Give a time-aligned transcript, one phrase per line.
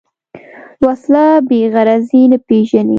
[0.85, 2.89] وسله بېغرضي نه پېژني